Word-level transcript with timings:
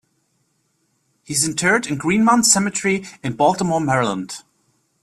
He 1.21 1.35
is 1.35 1.47
interred 1.47 1.85
in 1.85 1.97
Greenmount 1.99 2.47
Cemetery 2.47 3.05
in 3.21 3.33
Baltimore, 3.35 3.79
Maryland. 3.79 4.37